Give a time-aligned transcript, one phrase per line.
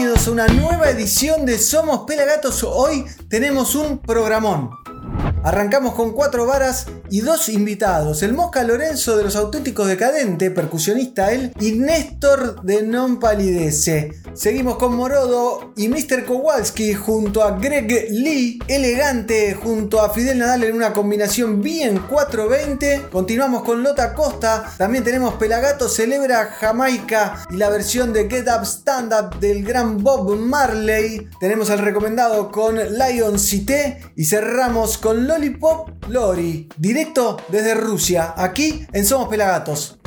[0.00, 2.64] bienvenidos a una nueva edición de Somos Pelagatos.
[2.64, 4.70] Hoy tenemos un programón.
[5.44, 8.22] Arrancamos con cuatro varas y dos invitados.
[8.22, 14.12] El Mosca Lorenzo de los Auténticos Decadentes, percusionista él, y Néstor de Non Palidece.
[14.34, 16.24] Seguimos con Morodo y Mr.
[16.24, 23.08] Kowalski junto a Greg Lee, elegante junto a Fidel Nadal en una combinación bien 420.
[23.10, 24.72] Continuamos con Lota Costa.
[24.78, 29.98] También tenemos Pelagato celebra Jamaica y la versión de Get Up Stand Up del gran
[29.98, 31.28] Bob Marley.
[31.40, 36.68] Tenemos el recomendado con Lion Cité y cerramos con Lollipop Lori,
[37.48, 39.98] desde Rusia, aquí en Somos Pelagatos.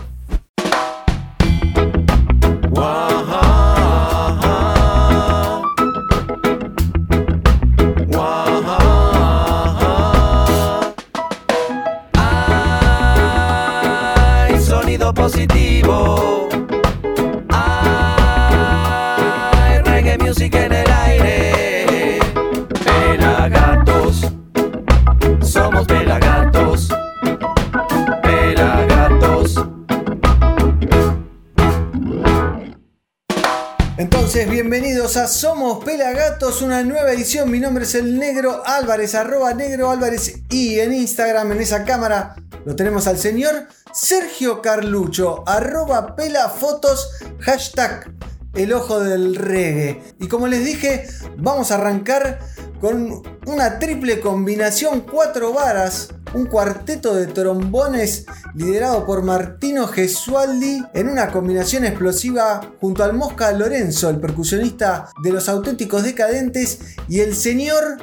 [35.27, 37.49] Somos Pelagatos, una nueva edición.
[37.49, 42.35] Mi nombre es el Negro Álvarez, arroba Negro Álvarez y en Instagram, en esa cámara,
[42.65, 48.13] lo tenemos al señor Sergio Carlucho, arroba pelafotos, hashtag
[48.53, 50.01] el ojo del reggae.
[50.19, 52.39] Y como les dije, vamos a arrancar
[52.81, 61.09] con una triple combinación, cuatro varas, un cuarteto de trombones liderado por Martino Gesualdi en
[61.09, 67.35] una combinación explosiva junto al Mosca Lorenzo, el percusionista de los auténticos decadentes, y el
[67.35, 67.97] señor,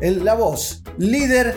[0.00, 1.54] la voz, líder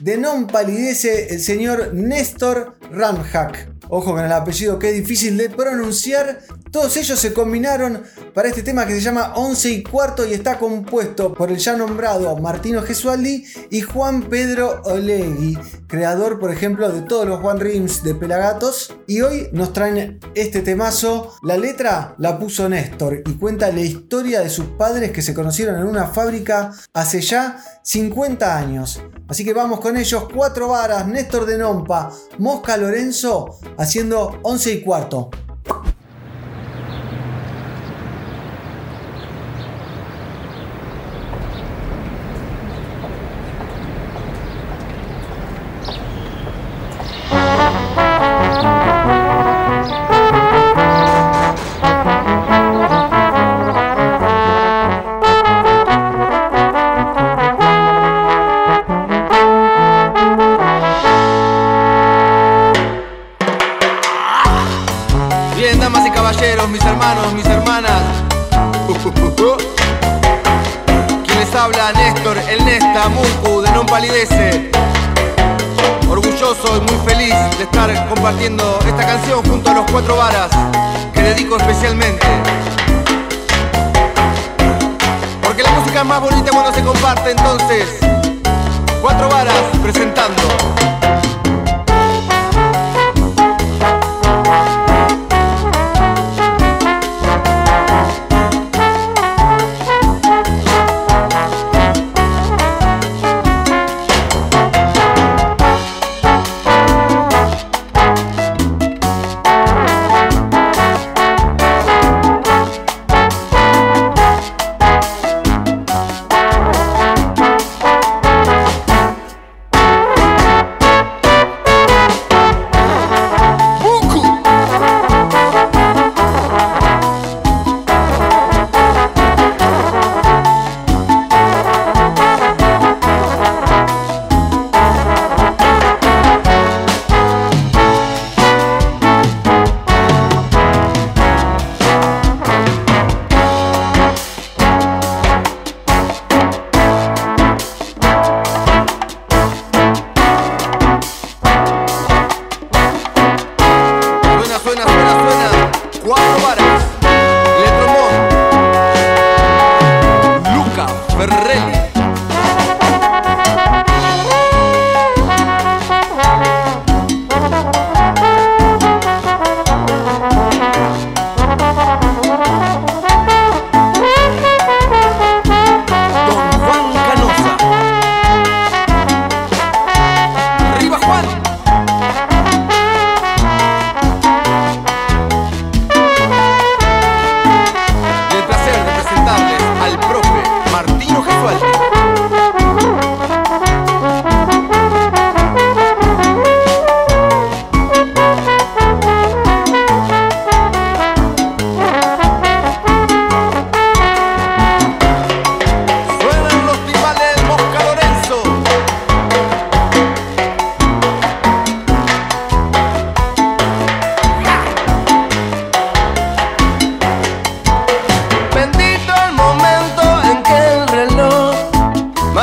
[0.00, 3.70] de Non Palidece, el señor Néstor Ramhack.
[3.88, 6.40] Ojo con el apellido que es difícil de pronunciar.
[6.70, 10.56] Todos ellos se combinaron para este tema que se llama 11 y cuarto y está
[10.56, 17.02] compuesto por el ya nombrado Martino Gesualdi y Juan Pedro Olegui, creador, por ejemplo, de
[17.02, 18.94] todos los One Rims de Pelagatos.
[19.08, 21.34] Y hoy nos traen este temazo.
[21.42, 25.76] La letra la puso Néstor y cuenta la historia de sus padres que se conocieron
[25.76, 29.02] en una fábrica hace ya 50 años.
[29.26, 34.82] Así que vamos con ellos, cuatro varas, Néstor de Nompa, Mosca Lorenzo, haciendo 11 y
[34.82, 35.30] cuarto.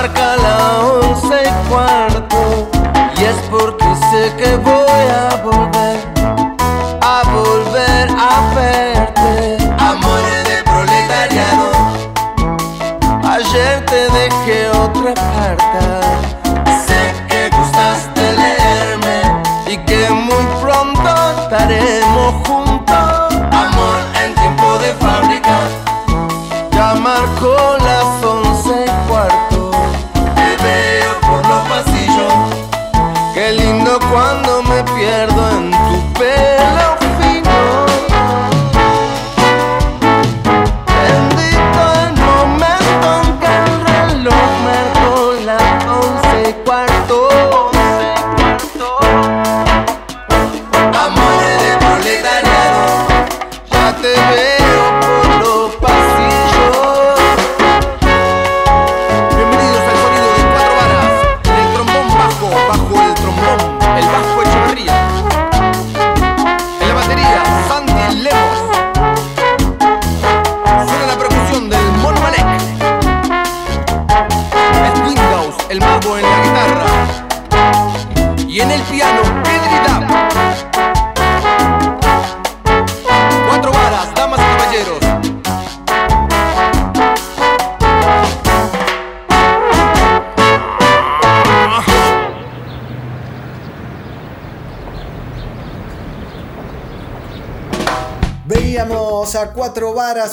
[0.08, 2.17] marca la once y cuarto.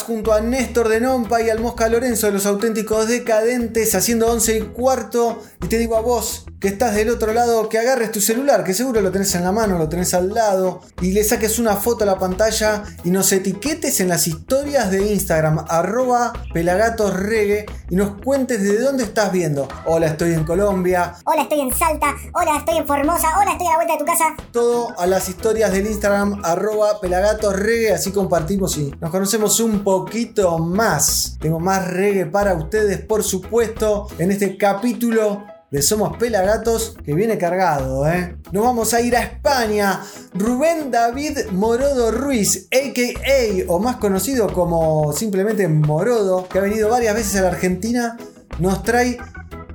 [0.03, 4.61] Junto a Néstor de Nompa y al Mosca Lorenzo los auténticos decadentes haciendo 11 y
[4.63, 5.43] cuarto.
[5.63, 8.73] Y te digo a vos que estás del otro lado que agarres tu celular, que
[8.73, 12.05] seguro lo tenés en la mano, lo tenés al lado, y le saques una foto
[12.05, 18.19] a la pantalla y nos etiquetes en las historias de Instagram, arroba pelagatosregue, y nos
[18.23, 19.69] cuentes de dónde estás viendo.
[19.85, 21.17] Hola, estoy en Colombia.
[21.27, 22.15] Hola, estoy en Salta.
[22.33, 23.29] Hola, estoy en Formosa.
[23.39, 24.25] Hola, estoy a la vuelta de tu casa.
[24.51, 30.59] Todo a las historias del Instagram, arroba pelagatosregue, así compartimos y nos conocemos un poquito
[30.59, 31.37] más.
[31.43, 35.45] Tengo más reggae para ustedes, por supuesto, en este capítulo
[35.83, 38.37] Somos Pelagatos que viene cargado, ¿eh?
[38.53, 40.01] Nos vamos a ir a España.
[40.35, 43.73] Rubén David Morodo Ruiz, a.k.a.
[43.73, 48.17] o más conocido como simplemente Morodo, que ha venido varias veces a la Argentina,
[48.59, 49.19] nos trae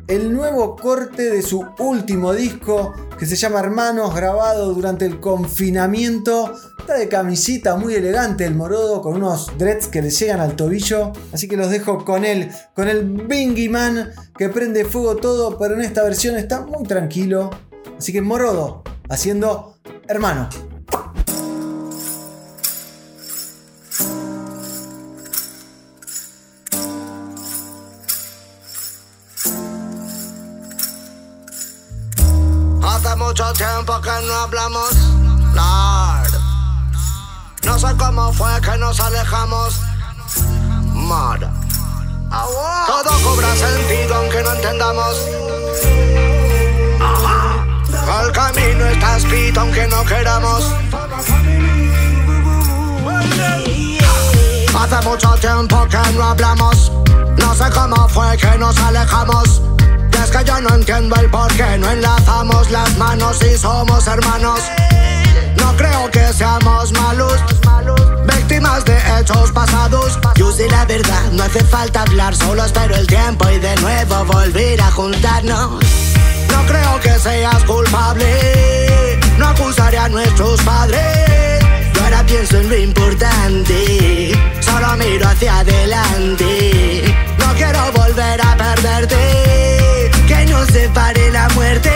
[0.07, 6.53] el nuevo corte de su último disco que se llama Hermanos, grabado durante el confinamiento.
[6.79, 11.11] Está de camisita muy elegante el morodo, con unos dreads que le llegan al tobillo.
[11.31, 15.75] Así que los dejo con él, con el Bingy Man que prende fuego todo, pero
[15.75, 17.51] en esta versión está muy tranquilo.
[17.97, 19.75] Así que morodo, haciendo
[20.07, 20.49] hermano.
[37.63, 39.79] No sé cómo fue que nos alejamos.
[42.87, 45.17] Todo cobra sentido aunque no entendamos.
[48.23, 50.65] El camino está escrito aunque no queramos.
[54.79, 56.91] Hace mucho tiempo que no hablamos.
[57.37, 59.61] No sé cómo fue que nos alejamos.
[60.19, 64.05] Y es que yo no entiendo el por qué no enlazamos las manos y somos
[64.05, 64.59] hermanos.
[65.57, 67.35] No creo que seamos malos,
[68.25, 70.19] víctimas de hechos pasados.
[70.35, 74.25] Yo sé la verdad, no hace falta hablar, solo espero el tiempo y de nuevo
[74.25, 75.79] volver a juntarnos.
[76.51, 81.63] No creo que seas culpable, no acusaré a nuestros padres.
[81.93, 87.15] Yo ahora pienso en lo importante, solo miro hacia adelante.
[87.37, 89.78] No quiero volver a perderte,
[90.71, 91.91] separe la muerte.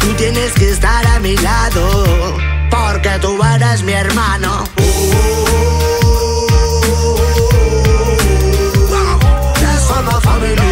[0.00, 2.36] Tú tienes que estar a mi lado,
[2.70, 4.64] porque tú eres mi hermano.
[9.86, 10.64] For my family.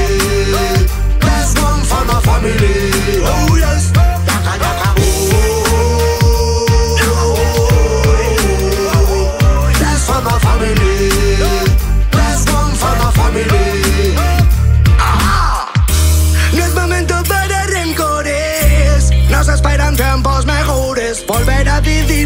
[1.61, 3.52] One for family.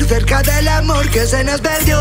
[0.05, 1.99] Cerca del amor que se nos perdió.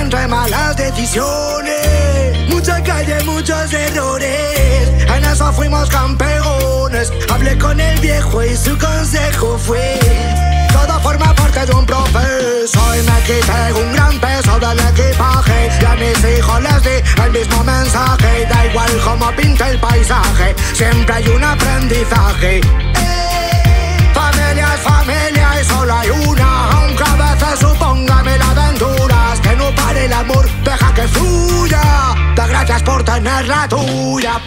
[0.00, 2.48] Entre malas decisiones.
[2.48, 4.88] Mucha calle, muchos errores.
[5.14, 7.12] En eso fuimos campeones.
[7.30, 9.98] Hablé con el viejo y su consejo fue.
[10.72, 15.84] Todo forma parte de un proceso y me quité un gran peso del equipaje Y
[15.84, 21.14] a mis hijos les di el mismo mensaje Da igual cómo pinte el paisaje Siempre
[21.14, 22.60] hay un aprendizaje
[24.46, 26.70] familia es familia y solo hay una.
[26.70, 31.82] Aunque a veces suponga mil aventuras Que no pare el amor, deja que fluya.
[32.34, 34.40] Da gracias por tener la tuya.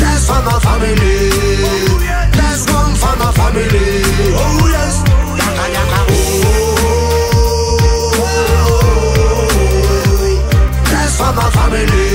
[0.00, 1.30] That's for my family.
[2.32, 4.02] That's one for my family.
[4.36, 5.02] Oh yes
[5.40, 6.00] yaka, yaka,
[10.90, 12.07] That's for my family.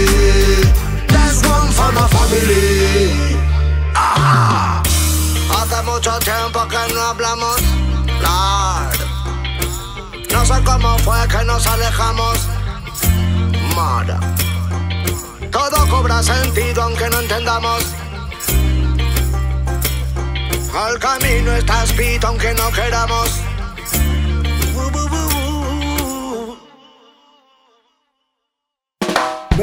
[11.54, 12.40] Nos alejamos.
[13.76, 14.20] Mara.
[15.52, 17.84] Todo cobra sentido aunque no entendamos.
[20.90, 23.30] El camino está escrito aunque no queramos.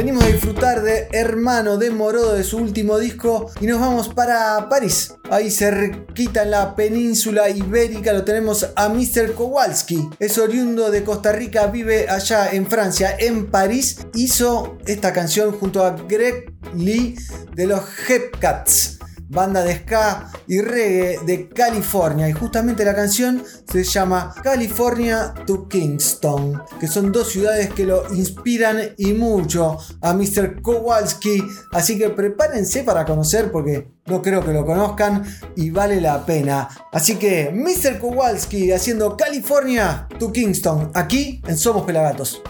[0.01, 4.67] Venimos a disfrutar de Hermano de Morodo de su último disco y nos vamos para
[4.71, 5.13] París.
[5.31, 9.35] Ahí cerquita en la península ibérica lo tenemos a Mr.
[9.35, 10.09] Kowalski.
[10.19, 13.99] Es oriundo de Costa Rica, vive allá en Francia, en París.
[14.15, 17.17] Hizo esta canción junto a Greg Lee
[17.55, 19.00] de los Hepcats
[19.31, 22.29] banda de ska y reggae de California.
[22.29, 28.13] Y justamente la canción se llama California to Kingston, que son dos ciudades que lo
[28.13, 30.61] inspiran y mucho a Mr.
[30.61, 31.43] Kowalski.
[31.73, 35.25] Así que prepárense para conocer porque no creo que lo conozcan
[35.57, 36.69] y vale la pena.
[36.93, 37.99] Así que Mr.
[37.99, 42.43] Kowalski haciendo California to Kingston aquí en Somos Pelagatos.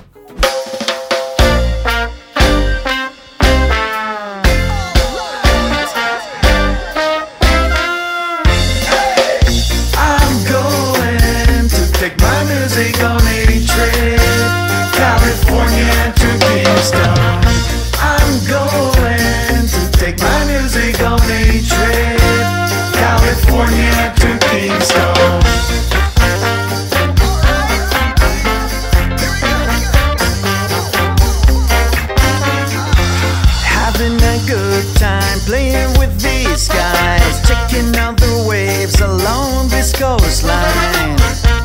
[40.01, 41.19] Coastline.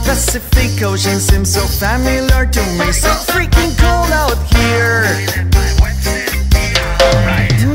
[0.03, 5.07] Pacific Ocean seems so familiar to me, so freaking cold out here.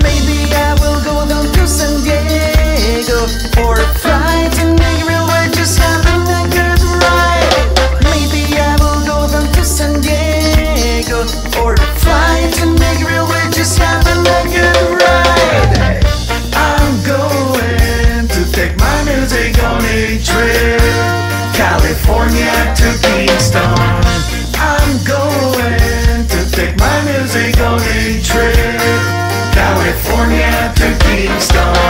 [0.05, 3.25] Maybe I will go down to San Diego
[3.65, 3.77] or
[22.11, 23.63] California to Kingston.
[24.59, 28.81] I'm going to take my music on a trip,
[29.55, 31.90] California to Kingston.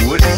[0.00, 0.31] would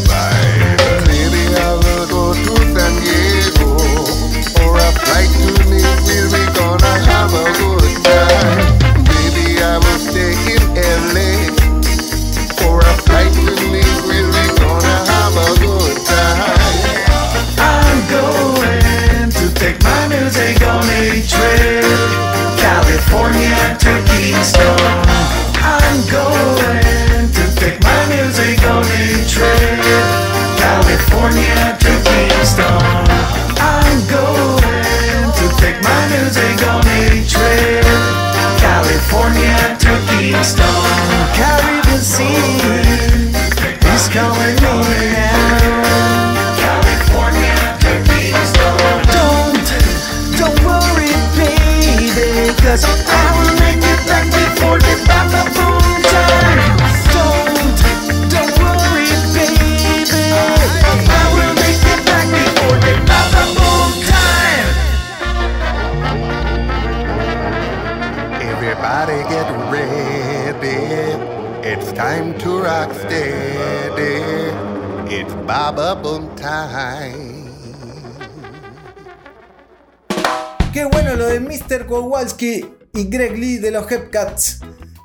[81.44, 81.86] Mr.
[81.86, 84.60] Kowalski y Greg Lee de los Hepcats.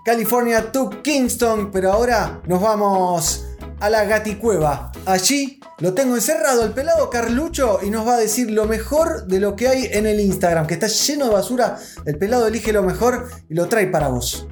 [0.05, 3.46] California to Kingston, pero ahora nos vamos
[3.79, 4.91] a la gaticueva.
[5.05, 9.39] Allí lo tengo encerrado el pelado Carlucho y nos va a decir lo mejor de
[9.39, 11.77] lo que hay en el Instagram, que está lleno de basura.
[12.05, 14.48] El pelado elige lo mejor y lo trae para vos.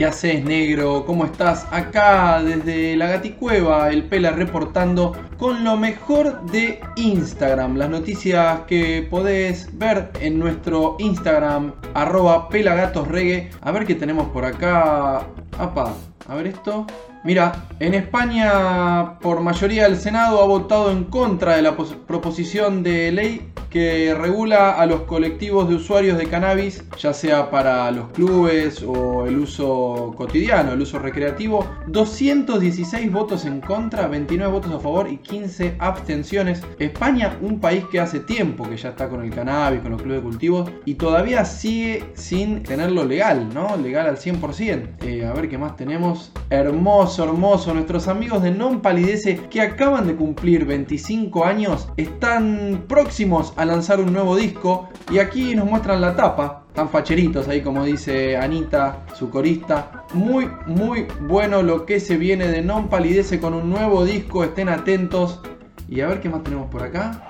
[0.00, 1.04] ¿Qué haces, negro?
[1.04, 1.66] ¿Cómo estás?
[1.70, 7.76] Acá desde la Gaticueva, el Pela reportando con lo mejor de Instagram.
[7.76, 13.50] Las noticias que podés ver en nuestro Instagram, arroba pelagatosregue.
[13.60, 15.26] A ver qué tenemos por acá.
[15.58, 15.92] Apa,
[16.26, 16.86] a ver esto.
[17.22, 22.82] Mira, en España por mayoría el Senado ha votado en contra de la pos- proposición
[22.82, 28.08] de ley que regula a los colectivos de usuarios de cannabis, ya sea para los
[28.08, 31.64] clubes o el uso cotidiano, el uso recreativo.
[31.86, 36.62] 216 votos en contra, 29 votos a favor y 15 abstenciones.
[36.80, 40.20] España, un país que hace tiempo que ya está con el cannabis, con los clubes
[40.22, 43.76] de cultivos y todavía sigue sin tenerlo legal, ¿no?
[43.76, 44.88] Legal al 100%.
[45.02, 46.32] Eh, a ver qué más tenemos.
[46.48, 47.74] Hermoso, hermoso.
[47.74, 54.00] Nuestros amigos de Non Palidece que acaban de cumplir 25 años están próximos a lanzar
[54.00, 56.64] un nuevo disco y aquí nos muestran la tapa.
[56.68, 60.04] Están facheritos ahí como dice Anita, su corista.
[60.14, 64.44] Muy, muy bueno lo que se viene de Non Palidece con un nuevo disco.
[64.44, 65.40] Estén atentos.
[65.88, 67.26] Y a ver qué más tenemos por acá.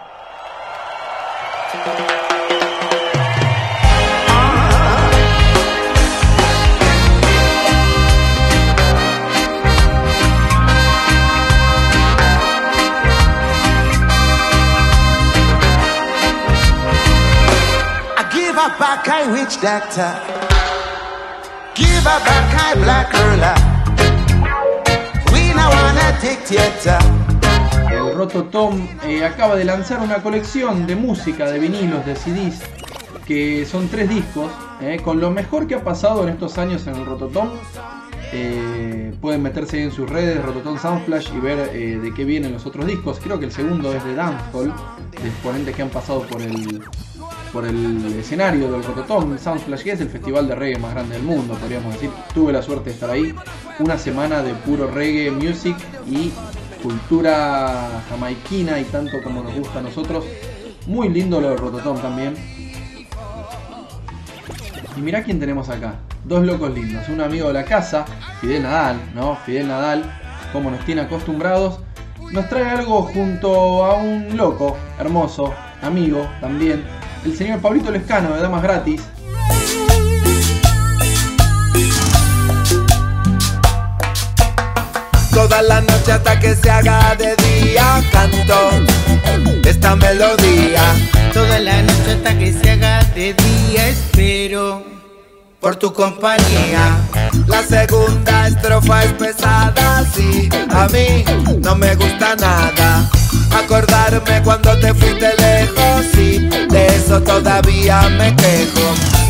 [27.91, 32.61] El Rototom eh, acaba de lanzar una colección de música, de vinilos, de CDs,
[33.25, 36.97] que son tres discos, eh, con lo mejor que ha pasado en estos años en
[36.97, 37.49] el Rototom.
[38.33, 42.65] Eh, pueden meterse en sus redes, Rototom Soundflash, y ver eh, de qué vienen los
[42.65, 43.19] otros discos.
[43.21, 44.73] Creo que el segundo es de Dancehall,
[45.21, 46.81] de exponentes que han pasado por el,
[47.53, 51.25] por el escenario del Rototom Soundflash, que es el festival de reggae más grande del
[51.25, 52.11] mundo, podríamos decir.
[52.33, 53.35] Tuve la suerte de estar ahí.
[53.81, 55.77] Una semana de puro reggae music
[56.09, 56.31] y
[56.83, 60.25] cultura jamaiquina y tanto como nos gusta a nosotros.
[60.87, 62.35] Muy lindo lo del Rototom también.
[64.97, 65.99] Y mirá quién tenemos acá.
[66.25, 67.09] Dos locos lindos.
[67.09, 68.05] Un amigo de la casa,
[68.41, 69.37] Fidel Nadal, ¿no?
[69.45, 70.05] Fidel Nadal,
[70.53, 71.81] como nos tiene acostumbrados,
[72.33, 75.53] nos trae algo junto a un loco, hermoso,
[75.83, 76.85] amigo también,
[77.25, 79.03] el señor Pablito Lescano de Damas Gratis.
[85.33, 88.71] Toda la noche hasta que se haga de día canto
[89.65, 90.83] esta melodía
[91.33, 95.00] Toda la noche hasta que se haga de día espero
[95.61, 96.97] por tu compañía.
[97.47, 101.25] La segunda estrofa es pesada, sí, a mí
[101.63, 103.11] no me gusta nada.
[103.53, 106.39] Acordarme cuando te fuiste lejos, sí,
[106.71, 108.81] de eso todavía me quejo.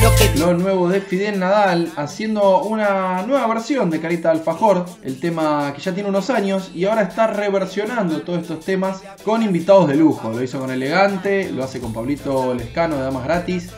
[0.02, 4.86] Lo que Lo nuevo de Fidel Nadal haciendo una nueva versión de Carita de Alfajor,
[5.02, 9.42] el tema que ya tiene unos años y ahora está reversionando todos estos temas con
[9.42, 10.30] invitados de lujo.
[10.30, 13.70] Lo hizo con Elegante, lo hace con Pablito Lescano de Damas Gratis.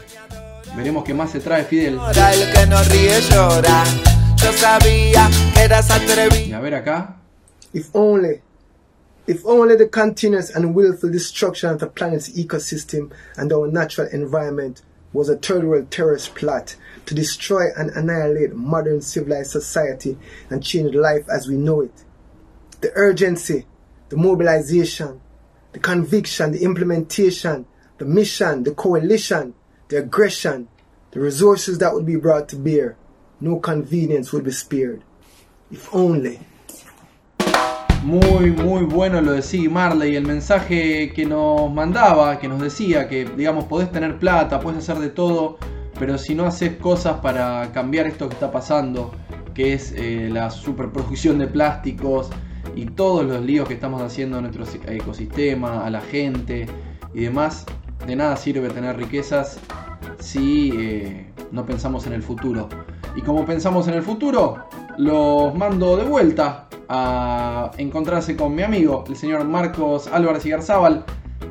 [0.77, 1.99] Veremos qué más se trae Fidel.
[1.99, 3.85] Ahora el que no ríe llora.
[4.37, 6.57] Yo sabía que eras atrevido.
[6.57, 7.17] a ver acá.
[7.75, 8.41] If only,
[9.27, 14.83] if only the continuous and willful destruction of the planet's ecosystem and our natural environment
[15.13, 16.75] was a third world terrorist plot
[17.07, 20.17] to destroy and annihilate modern civilized society
[20.51, 22.05] and change life as we know it.
[22.81, 23.67] The urgency,
[24.09, 25.21] the mobilization,
[25.73, 27.67] the conviction, the implementation,
[27.99, 29.55] the mission, the coalition,
[29.93, 30.69] the aggression,
[31.11, 32.97] the resources that would be brought to bear,
[33.41, 35.03] no convenience would be spared.
[35.71, 36.41] If only.
[38.03, 43.07] Muy, muy bueno lo de Siggy Marley, el mensaje que nos mandaba, que nos decía
[43.07, 45.59] que, digamos, podés tener plata, podés hacer de todo,
[45.99, 49.13] pero si no haces cosas para cambiar esto que está pasando,
[49.55, 52.31] que es eh, la superproducción de plásticos
[52.75, 56.67] y todos los líos que estamos haciendo a nuestro ecosistema, a la gente
[57.15, 57.67] y demás,
[58.07, 59.59] de nada sirve tener riquezas
[60.19, 62.69] si eh, no pensamos en el futuro.
[63.15, 69.05] Y como pensamos en el futuro, los mando de vuelta a encontrarse con mi amigo,
[69.09, 71.05] el señor Marcos Álvarez Igarzábal.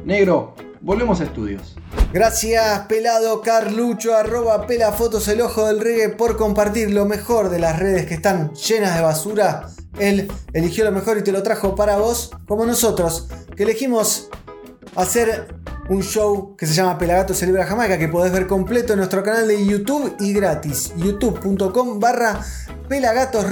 [0.05, 1.75] Negro, volvemos a estudios.
[2.13, 7.79] Gracias, pelado Carlucho, arroba pelafotos el ojo del reggae por compartir lo mejor de las
[7.79, 9.67] redes que están llenas de basura.
[9.99, 14.29] Él eligió lo mejor y te lo trajo para vos, como nosotros, que elegimos
[14.95, 19.23] hacer un show que se llama Pelagato Celebra Jamaica, que podés ver completo en nuestro
[19.23, 22.39] canal de YouTube y gratis, youtube.com barra
[22.87, 23.45] Pelagatos.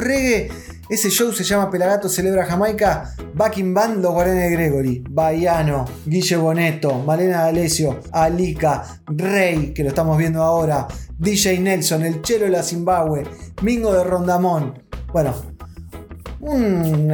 [0.89, 6.35] Ese show se llama Pelagato Celebra Jamaica, Backing Band, Los Guaranes de Gregory, Baiano, Guille
[6.37, 10.87] Boneto, Malena D'Alessio, Alika, Rey, que lo estamos viendo ahora,
[11.19, 13.23] DJ Nelson, El Chelo de la Zimbabue,
[13.61, 14.81] Mingo de Rondamón.
[15.13, 15.35] Bueno,
[16.39, 17.13] un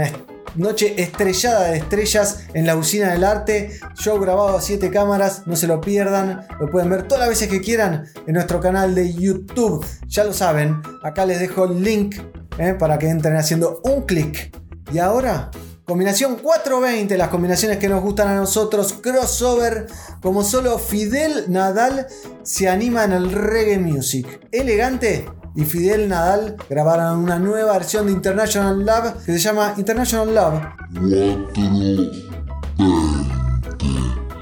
[0.55, 3.79] noche estrellada de estrellas en la usina del arte.
[3.95, 6.47] Show grabado a 7 cámaras, no se lo pierdan.
[6.59, 9.85] Lo pueden ver todas las veces que quieran en nuestro canal de YouTube.
[10.07, 12.17] Ya lo saben, acá les dejo el link
[12.57, 14.55] eh, para que entren haciendo un clic.
[14.93, 15.51] Y ahora,
[15.85, 19.87] combinación 420, las combinaciones que nos gustan a nosotros, crossover,
[20.21, 22.07] como solo Fidel Nadal
[22.43, 24.47] se anima en el reggae music.
[24.51, 30.35] Elegante y Fidel Nadal grabaron una nueva versión de International Love que se llama International
[30.35, 30.61] Love.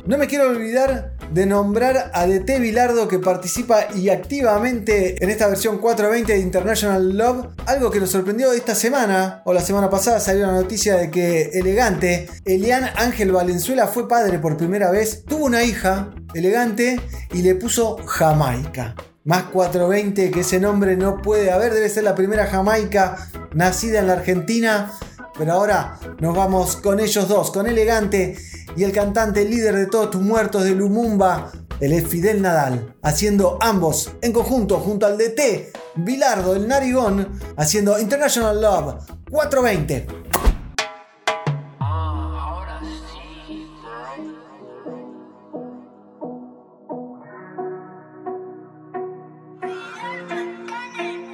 [0.06, 5.48] No me quiero olvidar de nombrar a DT Bilardo que participa y activamente en esta
[5.48, 7.48] versión 420 de International Love.
[7.66, 11.50] Algo que nos sorprendió esta semana, o la semana pasada salió la noticia de que
[11.54, 17.00] Elegante, Elian Ángel Valenzuela fue padre por primera vez, tuvo una hija, Elegante,
[17.34, 18.96] y le puso Jamaica.
[19.26, 24.08] Más 420 que ese nombre no puede haber, debe ser la primera Jamaica nacida en
[24.08, 24.92] la Argentina.
[25.38, 28.38] Pero ahora nos vamos con ellos dos, con Elegante
[28.76, 33.58] y el cantante líder de todos tus muertos de Lumumba, el es Fidel Nadal, haciendo
[33.62, 38.96] ambos en conjunto junto al DT, Bilardo, el Narigón, haciendo International Love
[39.32, 40.33] 420.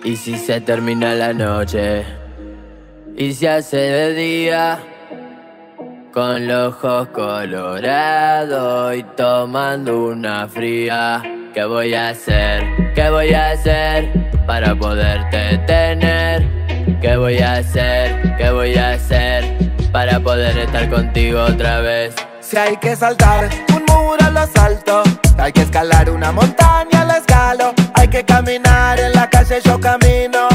[0.10, 2.04] Y si se termina la noche
[3.16, 4.80] y se hace de día
[6.12, 11.22] con los ojos colorados y tomando una fría,
[11.54, 12.64] ¿qué voy a hacer?
[12.96, 14.12] ¿Qué voy a hacer
[14.48, 16.44] para poderte tener?
[17.00, 18.36] ¿Qué voy a hacer?
[18.36, 19.44] ¿Qué voy a hacer
[19.92, 22.16] para poder estar contigo otra vez?
[22.40, 25.04] Si hay que saltar un muro lo salto,
[25.40, 30.48] hay que escalar una montaña la escalo, hay que caminar en la calle yo camino.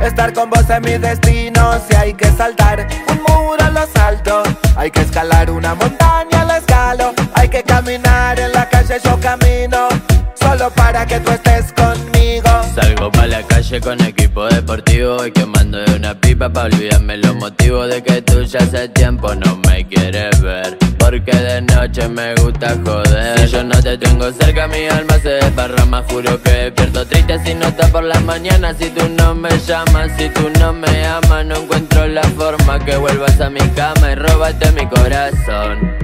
[0.00, 4.42] Estar con vos es mi destino, si hay que saltar un muro lo salto,
[4.76, 9.88] hay que escalar una montaña la escalo, hay que caminar en la calle yo camino,
[10.34, 12.48] solo para que tú estés conmigo.
[12.74, 17.34] Salgo pa' la calle con equipo deportivo y quemando de una pipa pa' olvidarme los
[17.34, 20.87] motivos de que tú ya hace tiempo no me quieres ver.
[21.08, 23.38] Porque de noche me gusta joder.
[23.38, 26.04] Si yo no te tengo cerca, mi alma se desparrama.
[26.10, 28.74] Juro que despierto triste si no está por la mañana.
[28.74, 32.98] Si tú no me llamas, si tú no me amas, no encuentro la forma que
[32.98, 35.96] vuelvas a mi cama y róbate mi corazón.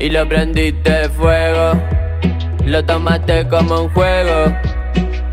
[0.00, 1.80] Y lo prendiste fuego,
[2.64, 4.52] lo tomaste como un juego.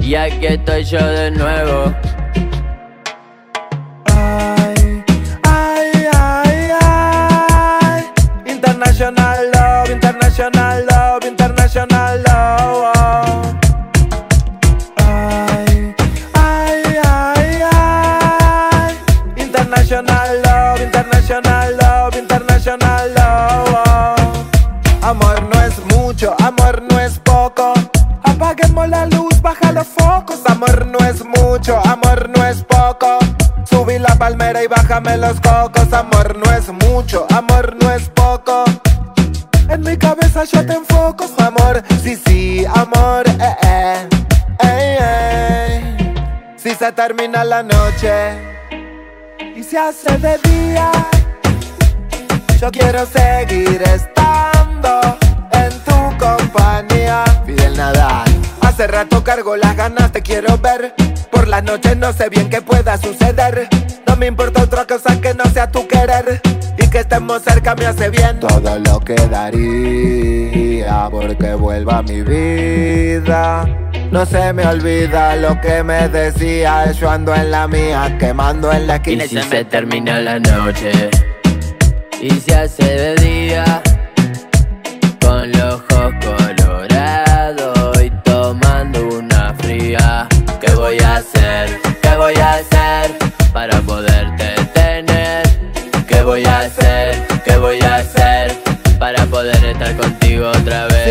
[0.02, 1.96] Y aquí estoy yo de nuevo.
[8.94, 13.56] International love, international love, international love.
[14.98, 15.96] Ay,
[16.36, 18.96] ay, ay, ay.
[19.36, 25.02] International love, international love, international love.
[25.02, 27.74] Amor no es mucho, amor no es poco.
[28.22, 30.42] Apaguemos la luz, baja los focos.
[30.46, 33.18] Amor no es mucho, amor no es poco.
[33.68, 35.92] Subí la palmera y bájame los cocos.
[35.92, 38.23] Amor no es mucho, amor no es poco.
[39.94, 41.84] Mi cabeza yo te enfoco, amor.
[42.02, 44.10] Sí, sí, amor, eh, eh.
[44.60, 46.56] Ey, ey.
[46.58, 48.12] Si se termina la noche
[49.56, 50.92] y se hace de día,
[52.60, 55.00] yo quiero seguir estando
[55.52, 57.24] en tu compañía.
[57.46, 58.33] Fidel Nadal.
[58.74, 60.96] Hace rato cargo las ganas, te quiero ver.
[61.32, 63.68] Por las noches no sé bien qué pueda suceder.
[64.08, 66.42] No me importa otra cosa que no sea tu querer.
[66.80, 68.40] Y que estemos cerca me hace bien.
[68.40, 73.64] Todo lo que daría porque vuelva a mi vida.
[74.10, 76.92] No se me olvida lo que me decía.
[76.94, 79.44] Yo ando en la mía, quemando en la Y esquina.
[79.44, 81.12] si se termina la noche
[82.20, 83.84] y se hace de día
[85.22, 86.53] con los ojos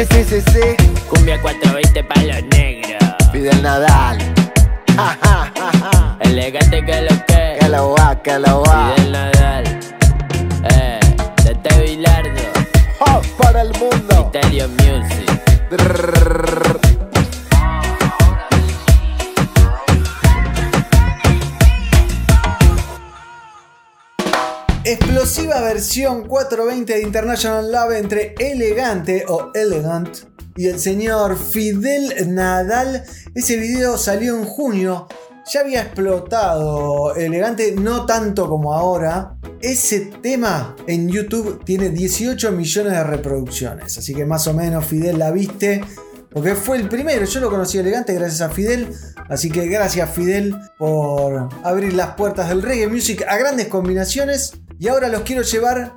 [0.03, 0.27] otra vez?
[0.29, 1.01] Sí, sí, sí, sí.
[1.09, 3.15] Cumbia 420 para los negros.
[3.33, 4.19] Fidel Nadal.
[4.97, 6.17] Ja, ja, ja, ja.
[6.21, 7.57] Elegante que lo que.
[7.61, 8.95] Que lo va, que lo va.
[8.95, 9.81] Fidel Nadal.
[10.71, 11.01] Eh,
[11.45, 12.43] Tete Bilardo.
[13.01, 14.31] Oh, para el mundo.
[14.31, 15.41] Stereo Music.
[15.71, 16.52] Drrrr.
[24.92, 30.14] Explosiva versión 420 de International Love entre Elegante o Elegant
[30.55, 33.02] y el señor Fidel Nadal.
[33.35, 35.09] Ese video salió en junio.
[35.50, 39.38] Ya había explotado Elegante, no tanto como ahora.
[39.62, 43.96] ese tema en YouTube tiene 18 millones de reproducciones.
[43.96, 45.81] Así que más o menos Fidel la viste.
[46.31, 48.88] Porque fue el primero, yo lo conocí elegante gracias a Fidel.
[49.28, 54.52] Así que gracias Fidel por abrir las puertas del reggae music a grandes combinaciones.
[54.83, 55.95] Y ahora los quiero llevar,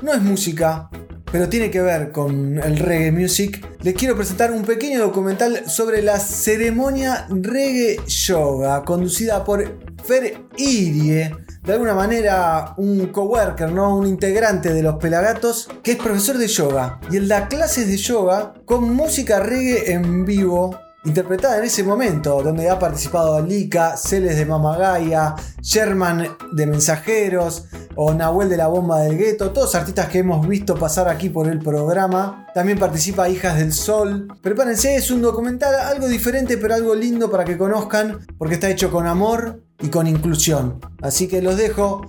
[0.00, 0.88] no es música,
[1.32, 3.66] pero tiene que ver con el reggae music.
[3.82, 11.34] Les quiero presentar un pequeño documental sobre la ceremonia reggae yoga, conducida por Fer Irie,
[11.64, 13.96] de alguna manera un coworker, ¿no?
[13.96, 17.00] un integrante de los Pelagatos, que es profesor de yoga.
[17.10, 22.42] Y él da clases de yoga con música reggae en vivo interpretada en ese momento,
[22.42, 27.64] donde ha participado Lika, Celes de Mamagaya, Sherman de Mensajeros
[27.96, 31.48] o Nahuel de la Bomba del Gueto, todos artistas que hemos visto pasar aquí por
[31.48, 32.46] el programa.
[32.54, 34.28] También participa Hijas del Sol.
[34.40, 38.90] Prepárense, es un documental algo diferente pero algo lindo para que conozcan, porque está hecho
[38.90, 40.80] con amor y con inclusión.
[41.00, 42.02] Así que los dejo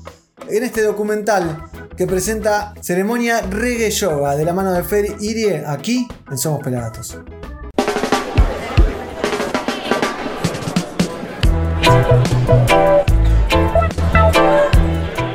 [0.49, 1.63] en este documental
[1.95, 7.17] que presenta Ceremonia Reggae Yoga de la mano de Fer Irie aquí en Somos Pelagatos.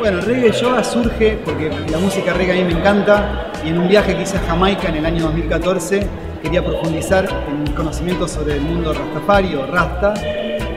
[0.09, 3.89] El reggae yoga surge porque la música reggae a mí me encanta y en un
[3.89, 6.07] viaje que hice a Jamaica en el año 2014
[6.43, 10.15] quería profundizar en mi conocimiento sobre el mundo rastafari o rasta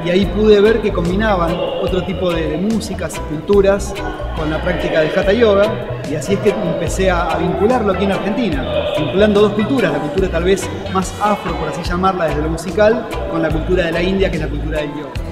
[0.03, 3.93] y ahí pude ver que combinaban otro tipo de, de músicas y culturas
[4.35, 5.71] con la práctica del hatha yoga
[6.09, 8.65] y así es que empecé a, a vincularlo aquí en Argentina,
[8.97, 13.07] vinculando dos culturas, la cultura tal vez más afro, por así llamarla desde lo musical,
[13.29, 15.30] con la cultura de la India que es la cultura del yoga.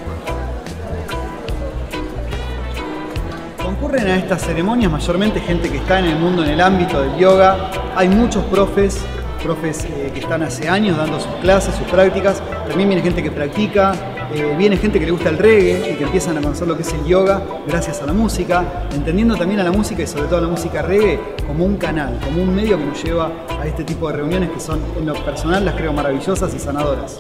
[3.80, 7.16] Concurren a estas ceremonias mayormente gente que está en el mundo, en el ámbito del
[7.18, 7.72] yoga.
[7.96, 9.00] Hay muchos profes,
[9.42, 12.44] profes eh, que están hace años dando sus clases, sus prácticas.
[12.68, 13.94] También viene gente que practica,
[14.34, 16.82] eh, viene gente que le gusta el reggae y que empiezan a conocer lo que
[16.82, 20.40] es el yoga gracias a la música, entendiendo también a la música y sobre todo
[20.40, 23.86] a la música reggae como un canal, como un medio que nos lleva a este
[23.86, 27.16] tipo de reuniones que son, en lo personal, las creo maravillosas y sanadoras.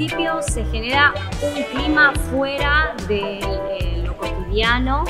[0.00, 5.04] Principio se genera un clima fuera de eh, lo cotidiano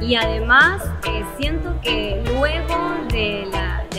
[0.00, 3.46] y además eh, siento que luego de,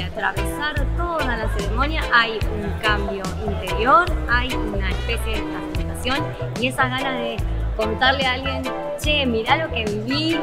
[0.04, 6.18] atravesar toda la ceremonia hay un cambio interior, hay una especie de transmutación
[6.60, 7.38] y esa gana de
[7.78, 8.64] contarle a alguien,
[9.00, 10.40] che, mirá lo que viví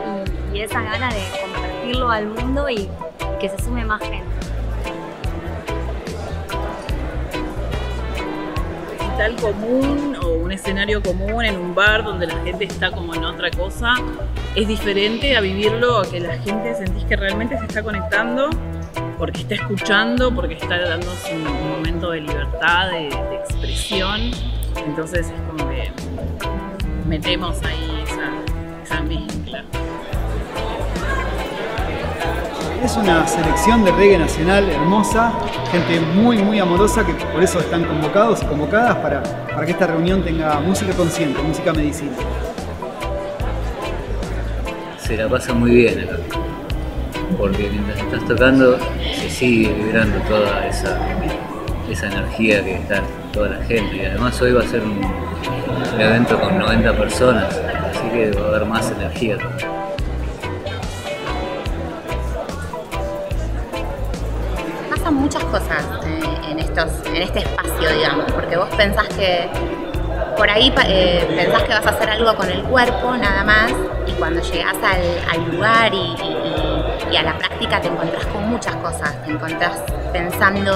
[0.53, 2.89] y, y esa gana de compartirlo al mundo y
[3.41, 4.30] que se sume más gente.
[9.41, 13.51] Común o un escenario común en un bar donde la gente está como en otra
[13.51, 13.95] cosa,
[14.55, 18.49] es diferente a vivirlo, a que la gente sentís que realmente se está conectando
[19.19, 24.31] porque está escuchando, porque está dándose un, momento de libertad, de, de expresión.
[24.87, 25.93] Entonces es como que
[27.07, 28.31] metemos ahí esa,
[28.83, 29.65] esa mezcla.
[32.83, 35.33] Es una selección de reggae nacional hermosa,
[35.71, 39.87] gente muy muy amorosa que por eso están convocados y convocadas para, para que esta
[39.87, 42.13] reunión tenga música consciente, música medicina.
[45.11, 46.17] se la pasa muy bien acá.
[47.37, 48.79] Porque mientras estás tocando
[49.15, 50.97] se sigue vibrando toda esa,
[51.91, 53.97] esa energía que está toda la gente.
[53.97, 58.47] Y además hoy va a ser un, un evento con 90 personas, así que va
[58.47, 59.80] a haber más energía todavía.
[65.15, 66.21] Muchas cosas eh,
[66.51, 69.49] en, estos, en este espacio, digamos, porque vos pensás que
[70.37, 73.73] por ahí eh, pensás que vas a hacer algo con el cuerpo nada más
[74.07, 79.33] y cuando llegás al, lugar y, a la práctica te encontrás con muchas cosas, te
[79.33, 80.73] encontrás pensando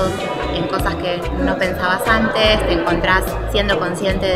[0.55, 4.27] en cosas que no pensabas antes, te encontrás siendo consciente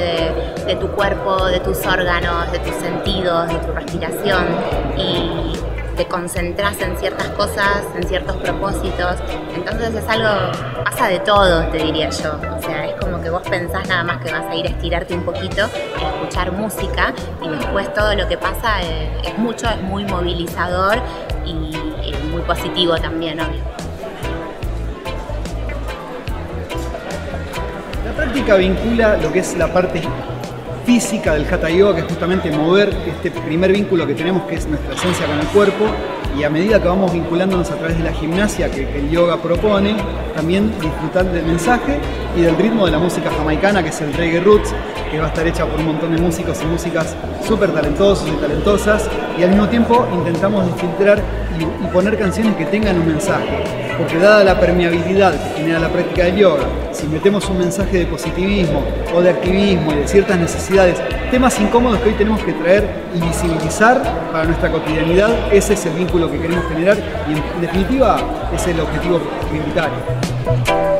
[0.67, 4.47] de, tu cuerpo, de tus órganos, de tus sentidos, de tu respiración
[5.99, 9.17] te concentras en ciertas cosas, en ciertos propósitos.
[9.53, 10.53] Entonces es algo,
[10.85, 12.39] pasa de todo, te diría yo.
[12.57, 15.15] O sea, es como que vos pensás nada más que vas a ir a estirarte
[15.15, 19.83] un poquito, a escuchar música y después todo lo que pasa eh, es, mucho, es
[19.83, 20.99] muy movilizador
[21.45, 23.61] y, y muy positivo también, obvio.
[28.05, 30.01] La práctica vincula lo que es la parte
[30.88, 34.66] física del Hatha Yoga, que es justamente mover este primer vínculo que tenemos, que es
[34.66, 35.85] nuestra esencia con el cuerpo,
[36.35, 39.37] y a medida que vamos vinculándonos a través de la gimnasia que, que el yoga
[39.37, 39.94] propone,
[40.35, 41.98] también disfrutar del mensaje
[42.37, 44.75] y del ritmo de la música jamaicana, que es el reggae roots,
[45.11, 48.33] que va a estar hecha por un montón de músicos y músicas súper talentosos y
[48.33, 51.21] talentosas, y al mismo tiempo intentamos filtrar
[51.59, 53.64] y, y poner canciones que tengan un mensaje,
[53.97, 58.07] porque dada la permeabilidad que genera la práctica del yoga, si metemos un mensaje de
[58.07, 58.83] positivismo
[59.14, 63.21] o de activismo y de ciertas necesidades, temas incómodos que hoy tenemos que traer y
[63.21, 66.97] visibilizar para nuestra cotidianidad, ese es el vínculo que queremos generar
[67.29, 68.19] y en definitiva
[68.55, 70.98] es el objetivo prioritario.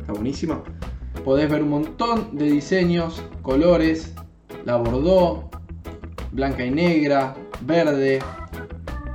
[0.00, 0.62] está buenísima
[1.24, 4.14] podés ver un montón de diseños, colores,
[4.64, 5.48] la bordó,
[6.32, 8.20] blanca y negra, verde,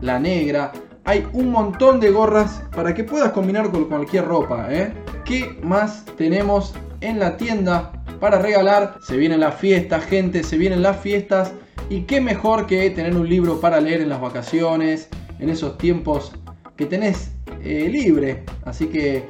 [0.02, 0.72] la negra.
[1.06, 4.68] Hay un montón de gorras para que puedas combinar con cualquier ropa.
[4.74, 4.94] ¿eh?
[5.30, 8.98] ¿Qué más tenemos en la tienda para regalar?
[9.00, 11.54] Se vienen las fiestas, gente, se vienen las fiestas.
[11.88, 16.32] Y qué mejor que tener un libro para leer en las vacaciones, en esos tiempos
[16.76, 17.30] que tenés
[17.63, 18.44] eh, libre.
[18.65, 19.24] Así que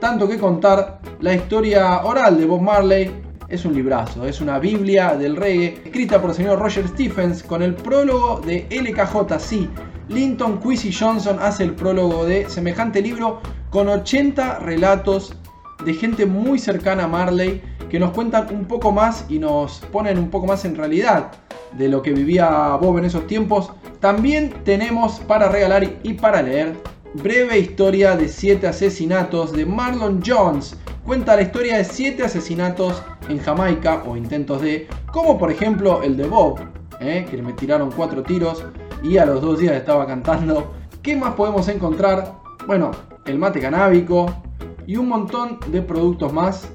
[0.00, 3.10] tanto que contar, la historia oral de Bob Marley
[3.50, 7.62] es un librazo, es una Biblia del reggae, escrita por el señor Roger Stephens con
[7.62, 9.38] el prólogo de LKJ.
[9.38, 9.68] Sí,
[10.08, 15.36] Linton Quincy Johnson hace el prólogo de semejante libro con 80 relatos
[15.84, 20.18] de gente muy cercana a Marley que nos cuentan un poco más y nos ponen
[20.18, 21.32] un poco más en realidad
[21.76, 23.70] de lo que vivía Bob en esos tiempos.
[24.00, 26.74] También tenemos para regalar y para leer
[27.14, 30.74] Breve historia de 7 asesinatos de Marlon Jones.
[31.04, 36.16] Cuenta la historia de 7 asesinatos en Jamaica o intentos de, como por ejemplo el
[36.16, 36.60] de Bob,
[37.00, 37.26] ¿eh?
[37.30, 38.64] que le tiraron 4 tiros
[39.02, 40.72] y a los 2 días estaba cantando.
[41.02, 42.32] ¿Qué más podemos encontrar?
[42.66, 42.92] Bueno,
[43.26, 44.34] el mate canábico
[44.86, 46.68] y un montón de productos más.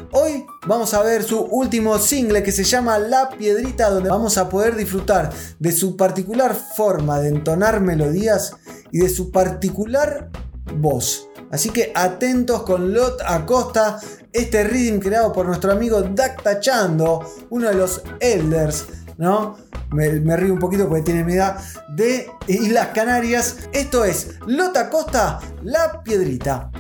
[0.67, 4.77] Vamos a ver su último single que se llama La Piedrita, donde vamos a poder
[4.77, 8.57] disfrutar de su particular forma de entonar melodías
[8.91, 10.31] y de su particular
[10.77, 11.29] voz.
[11.51, 14.01] Así que atentos con Lot Acosta,
[14.33, 18.87] este rhythm creado por nuestro amigo Dak Tachando, uno de los elders,
[19.19, 19.59] ¿no?
[19.93, 21.59] Me, me, río un poquito porque tiene mi edad,
[21.95, 23.59] de Islas Canarias.
[23.73, 26.71] Esto es Lot Acosta, La Piedrita.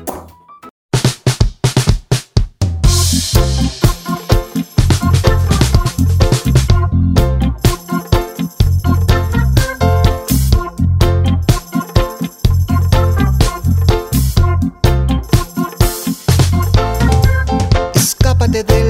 [18.55, 18.84] Parte de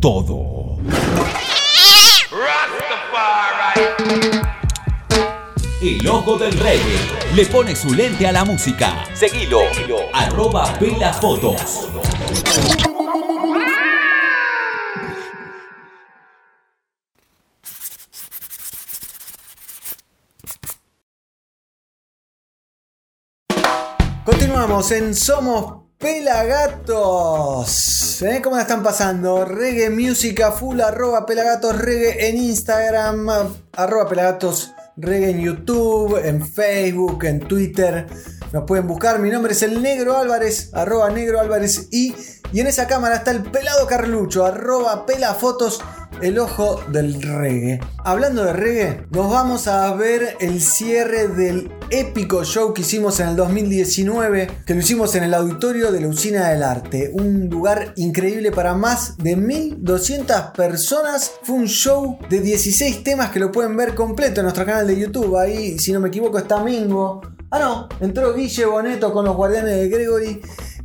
[0.00, 0.78] todo.
[5.82, 6.98] El ojo del reggae
[7.34, 9.04] le pone su lente a la música.
[9.14, 9.60] Seguilo,
[10.12, 11.88] arroba pelafotos.
[24.24, 27.90] Continuamos en Somos Pelagatos.
[28.22, 28.40] ¿Eh?
[28.42, 29.44] ¿Cómo la están pasando?
[29.44, 33.28] Reggae Música Full, arroba Pelagatos Reggae en Instagram,
[33.72, 38.06] arroba Pelagatos Reggae en YouTube, en Facebook, en Twitter.
[38.50, 39.18] Nos pueden buscar.
[39.18, 42.14] Mi nombre es el Negro Álvarez, arroba Negro Álvarez y,
[42.52, 45.80] y en esa cámara está el pelado Carlucho, arroba Pelafotos,
[46.20, 47.80] el ojo del reggae.
[48.04, 53.28] Hablando de reggae, nos vamos a ver el cierre del épico show que hicimos en
[53.28, 57.92] el 2019, que lo hicimos en el auditorio de la Usina del Arte, un lugar
[57.96, 61.32] increíble para más de 1200 personas.
[61.42, 64.98] Fue un show de 16 temas que lo pueden ver completo en nuestro canal de
[64.98, 65.36] YouTube.
[65.36, 67.22] Ahí, si no me equivoco, está Mingo.
[67.50, 70.40] Ah, no, entró Guille Boneto con los Guardianes de Gregory.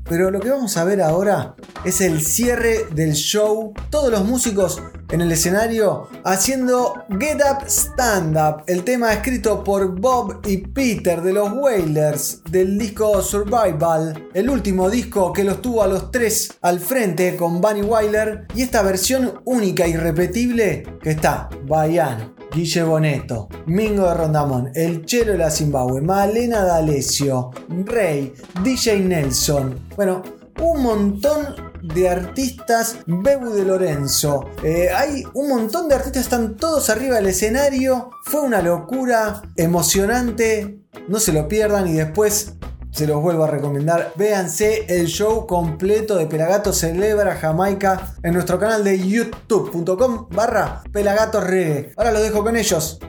[0.08, 3.74] Pero lo que vamos a ver ahora es el cierre del show.
[3.90, 4.82] Todos los músicos
[5.12, 11.22] en el escenario haciendo Get Up Stand Up, el tema escrito por Bob y Peter
[11.22, 16.56] de los Wailers del disco Survival, el último disco que los tuvo a los tres
[16.62, 22.36] al frente con Bunny Wyler y esta versión única y repetible que está Baiano.
[22.56, 27.52] Guille Boneto, Mingo de Rondamón, El Chelo de la Zimbabue, Malena D'Alessio,
[27.86, 28.34] Rey,
[28.64, 29.78] DJ Nelson.
[29.96, 30.24] Bueno,
[30.62, 34.50] un montón de artistas, Bebu de Lorenzo.
[34.64, 38.10] Eh, hay un montón de artistas, están todos arriba del escenario.
[38.26, 40.80] Fue una locura, emocionante.
[41.08, 42.56] No se lo pierdan y después
[42.92, 44.12] se los vuelvo a recomendar.
[44.16, 51.38] Véanse el show completo de Pelagato Celebra Jamaica en nuestro canal de youtube.com barra Pelagato.
[51.38, 53.00] Ahora los dejo con ellos.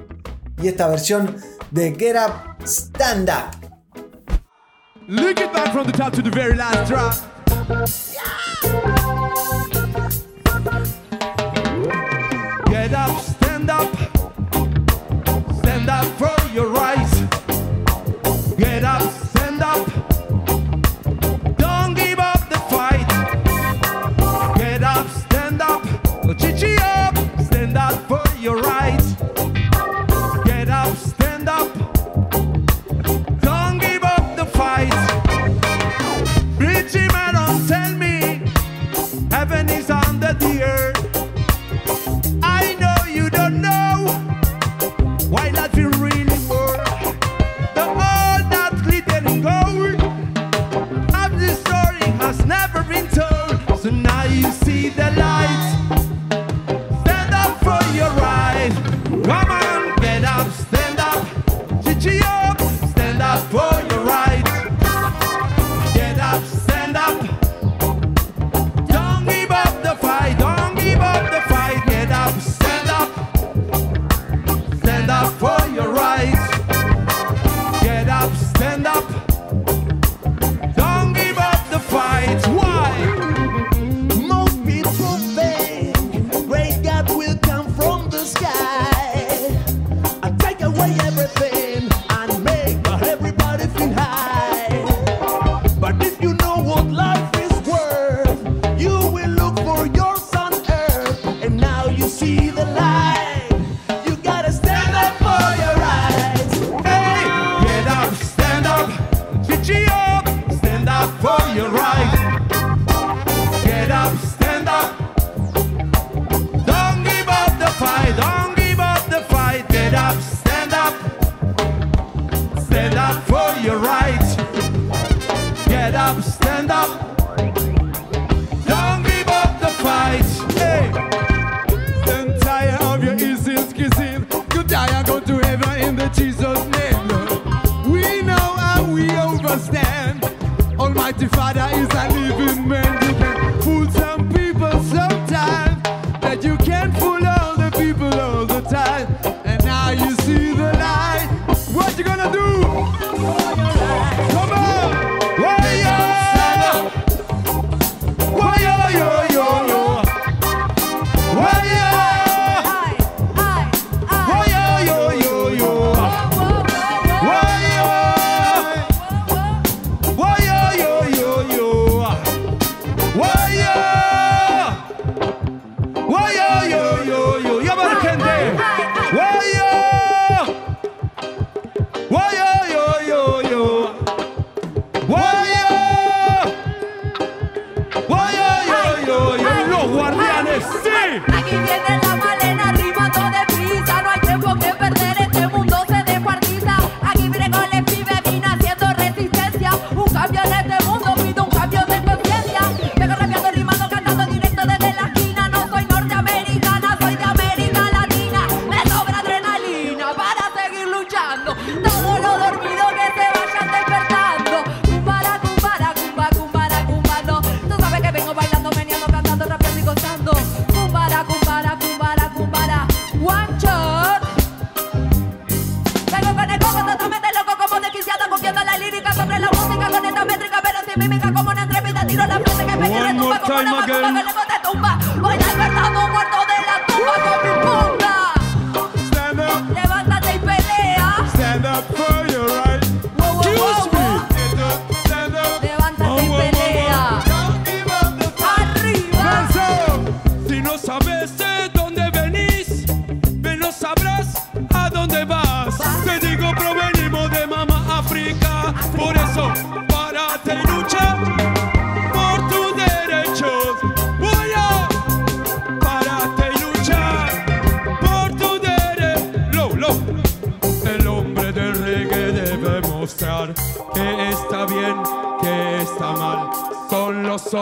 [0.62, 1.37] Y esta versión
[1.70, 3.66] de Get Up Stand Up.
[5.09, 7.15] Look it back from the top to the very last drop.
[12.69, 13.95] Get up, stand up,
[15.59, 16.96] stand up for your rights.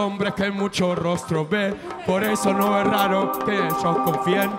[0.04, 1.74] Hombres que muchos rostros ven.
[2.06, 4.50] Por eso no es raro que ellos confíen.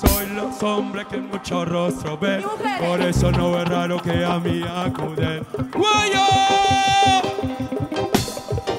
[0.00, 2.42] Soy los hombres que muchos rostros ven.
[2.80, 5.46] Por eso no es raro que a mí acuden.
[5.74, 6.24] ¡Guayo!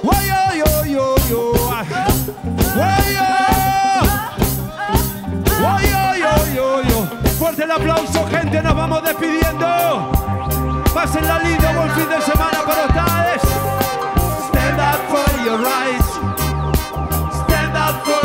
[0.02, 1.52] ¡Guayo, yo, yo, yo!
[2.76, 3.26] ¡Guayo!
[5.60, 7.30] ¡Guayo, yo, yo, yo!
[7.38, 10.12] Fuerte el aplauso, gente, nos vamos despidiendo.
[10.92, 13.75] Pasen la linda, buen fin de semana para ustedes.
[14.86, 16.10] Stand up for your rights.
[17.48, 18.25] Stand up for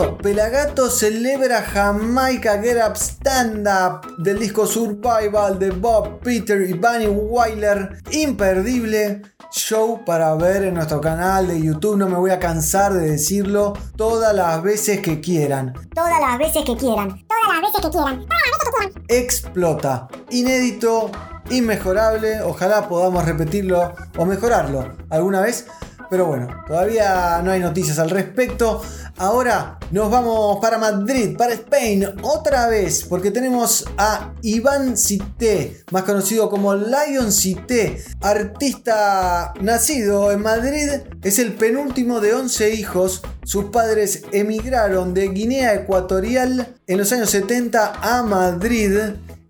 [0.00, 7.06] Pelagato celebra Jamaica Get Up Stand Up del disco Survival de Bob Peter y Bunny
[7.06, 7.98] Wyler.
[8.10, 11.96] Imperdible show para ver en nuestro canal de YouTube.
[11.96, 15.74] No me voy a cansar de decirlo todas las veces que quieran.
[15.94, 17.26] Todas las veces que quieran.
[17.26, 18.26] Todas las veces que quieran.
[18.26, 19.04] Todas las veces que quieran.
[19.08, 20.08] Explota.
[20.30, 21.10] Inédito,
[21.50, 22.40] inmejorable.
[22.42, 25.66] Ojalá podamos repetirlo o mejorarlo alguna vez.
[26.10, 28.82] Pero bueno, todavía no hay noticias al respecto.
[29.16, 36.02] Ahora nos vamos para Madrid, para Spain, otra vez, porque tenemos a Iván Cité, más
[36.02, 40.88] conocido como Lion Cité, artista nacido en Madrid,
[41.22, 43.22] es el penúltimo de 11 hijos.
[43.44, 48.92] Sus padres emigraron de Guinea Ecuatorial en los años 70 a Madrid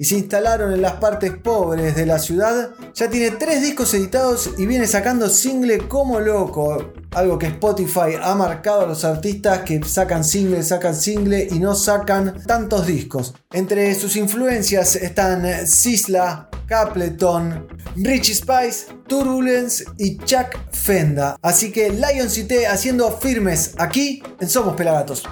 [0.01, 2.71] y se instalaron en las partes pobres de la ciudad.
[2.95, 6.95] Ya tiene tres discos editados y viene sacando single como loco.
[7.11, 11.75] Algo que Spotify ha marcado a los artistas que sacan single, sacan single y no
[11.75, 13.35] sacan tantos discos.
[13.53, 21.37] Entre sus influencias están Sisla, Capleton, Richie Spice, Turbulence y Chuck Fenda.
[21.43, 25.25] Así que Lion Cité haciendo firmes aquí en Somos Pelagatos.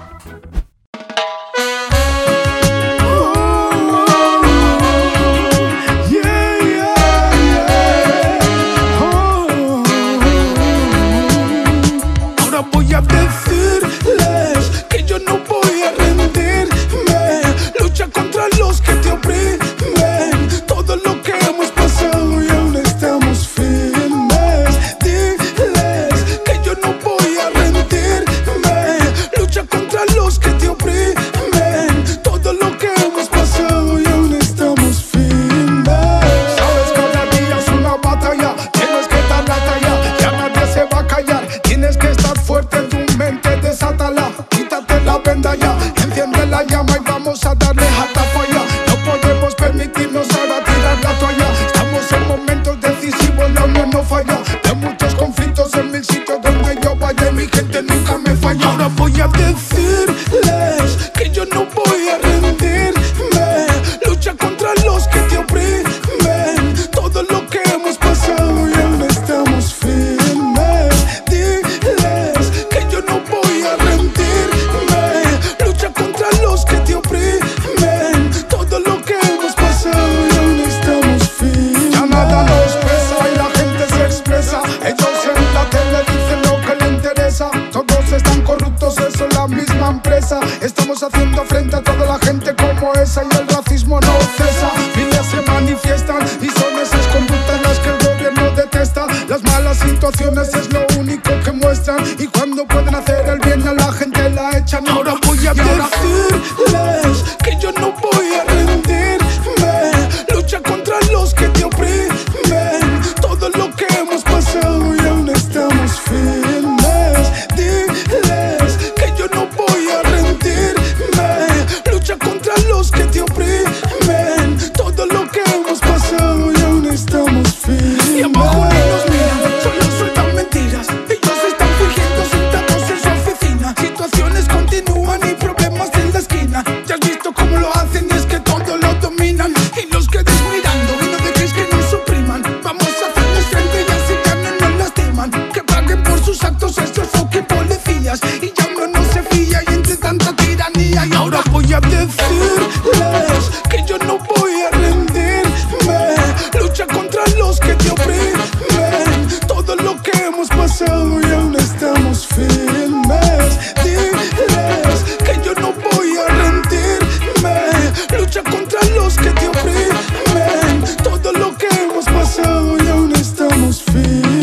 [151.69, 156.15] voy a decirles que yo no voy a rendirme.
[156.59, 159.27] Lucha contra los que te oprimen.
[159.47, 163.59] Todo lo que hemos pasado y aún estamos firmes.
[163.83, 168.17] Diles que yo no voy a rendirme.
[168.17, 170.83] Lucha contra los que te oprimen.
[171.03, 174.39] Todo lo que hemos pasado y aún estamos firmes.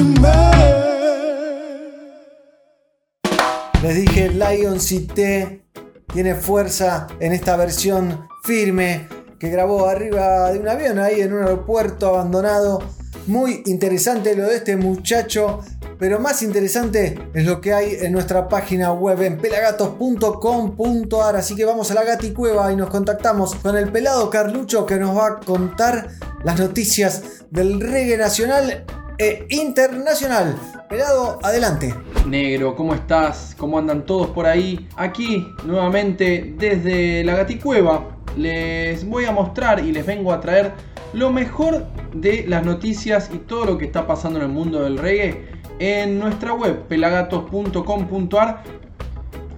[3.82, 5.65] Les dije Lion Cité
[6.16, 9.06] tiene fuerza en esta versión firme
[9.38, 12.82] que grabó arriba de un avión ahí en un aeropuerto abandonado.
[13.26, 15.60] Muy interesante lo de este muchacho,
[15.98, 21.36] pero más interesante es lo que hay en nuestra página web en pelagatos.com.ar.
[21.36, 25.14] Así que vamos a la gaticueva y nos contactamos con el pelado Carlucho que nos
[25.14, 26.08] va a contar
[26.44, 28.86] las noticias del reggae nacional
[29.18, 30.56] e internacional.
[30.88, 31.92] Pelado, adelante.
[32.28, 33.56] Negro, ¿cómo estás?
[33.58, 34.88] ¿Cómo andan todos por ahí?
[34.96, 38.04] Aquí, nuevamente, desde la Gaticueva,
[38.36, 40.72] les voy a mostrar y les vengo a traer
[41.12, 44.98] lo mejor de las noticias y todo lo que está pasando en el mundo del
[44.98, 45.48] reggae
[45.80, 48.62] en nuestra web, pelagatos.com.ar.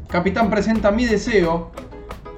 [0.08, 1.72] Capitán presenta Mi Deseo,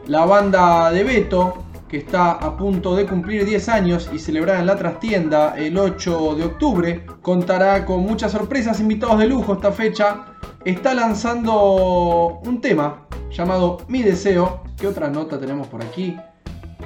[0.08, 4.66] la banda de Beto, que está a punto de cumplir 10 años y celebrar en
[4.66, 7.04] la trastienda el 8 de octubre.
[7.20, 10.26] Contará con muchas sorpresas, invitados de lujo esta fecha.
[10.64, 14.62] Está lanzando un tema llamado Mi Deseo.
[14.76, 16.16] ¿Qué otra nota tenemos por aquí?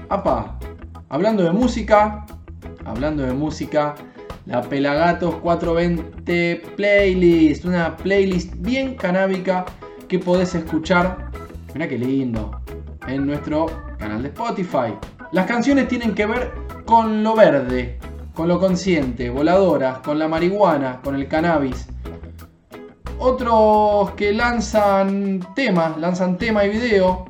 [0.08, 0.58] Apa,
[1.10, 2.24] hablando de música,
[2.86, 3.94] hablando de música,
[4.46, 9.66] la Pelagatos 420 Playlist, una playlist bien canábica
[10.08, 11.30] que podés escuchar.
[11.74, 12.58] Mira qué lindo.
[13.06, 13.66] En nuestro
[14.04, 14.94] canal de Spotify.
[15.32, 16.52] Las canciones tienen que ver
[16.84, 17.98] con lo verde,
[18.34, 21.88] con lo consciente, voladoras, con la marihuana, con el cannabis.
[23.18, 27.24] Otros que lanzan temas, lanzan tema y video,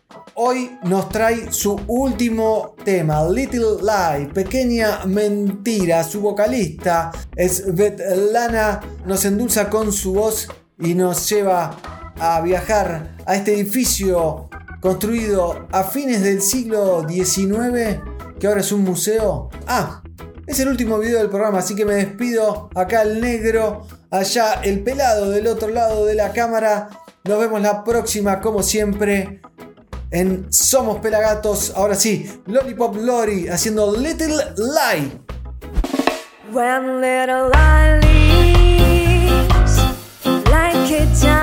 [0.44, 6.02] hoy nos trae su último tema, Little Lie, Pequeña Mentira.
[6.02, 10.48] Su vocalista, Svetlana, nos endulza con su voz
[10.80, 11.76] y nos lleva
[12.18, 18.00] a viajar a este edificio construido a fines del siglo XIX,
[18.40, 19.48] que ahora es un museo.
[19.68, 20.02] Ah,
[20.48, 22.68] es el último video del programa, así que me despido.
[22.74, 26.88] Acá el negro, allá el pelado del otro lado de la cámara.
[27.22, 29.40] Nos vemos la próxima, como siempre,
[30.12, 31.72] en Somos Pelagatos.
[31.74, 35.10] Ahora sí, Lollipop Lori haciendo Little Lie.
[36.52, 38.00] When little lie
[40.50, 41.41] like a.